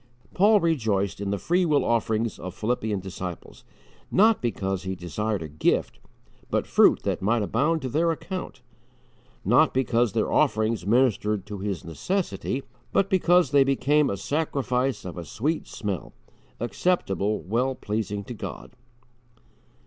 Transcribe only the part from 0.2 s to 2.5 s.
Paul rejoiced in the free will offerings